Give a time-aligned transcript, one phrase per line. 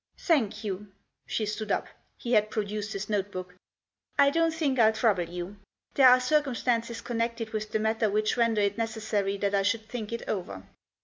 [0.17, 0.87] "Thank you."
[1.27, 1.85] She stood up.
[2.17, 3.53] He had produced his notebook."
[4.25, 5.57] I don't think I'll trouble you.
[5.93, 10.11] There are circumstances connected with the matter which render it necessary that I should think
[10.11, 10.63] it over."